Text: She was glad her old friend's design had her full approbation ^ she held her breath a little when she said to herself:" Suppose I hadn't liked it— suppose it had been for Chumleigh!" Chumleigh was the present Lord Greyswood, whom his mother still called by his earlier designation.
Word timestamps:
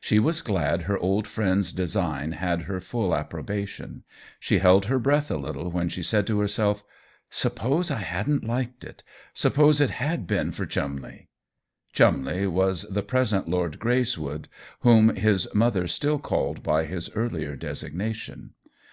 She 0.00 0.20
was 0.20 0.40
glad 0.40 0.82
her 0.82 0.96
old 0.96 1.26
friend's 1.26 1.72
design 1.72 2.30
had 2.30 2.62
her 2.70 2.80
full 2.80 3.12
approbation 3.12 4.04
^ 4.10 4.12
she 4.38 4.60
held 4.60 4.84
her 4.84 5.00
breath 5.00 5.32
a 5.32 5.36
little 5.36 5.68
when 5.72 5.88
she 5.88 6.00
said 6.00 6.28
to 6.28 6.38
herself:" 6.38 6.84
Suppose 7.42 7.90
I 7.90 7.98
hadn't 7.98 8.44
liked 8.44 8.84
it— 8.84 9.02
suppose 9.44 9.80
it 9.80 9.90
had 9.90 10.28
been 10.28 10.52
for 10.52 10.64
Chumleigh!" 10.64 11.26
Chumleigh 11.92 12.46
was 12.48 12.82
the 12.82 13.02
present 13.02 13.48
Lord 13.48 13.80
Greyswood, 13.80 14.44
whom 14.82 15.12
his 15.16 15.52
mother 15.52 15.88
still 15.88 16.20
called 16.20 16.62
by 16.62 16.84
his 16.84 17.10
earlier 17.16 17.56
designation. 17.56 18.52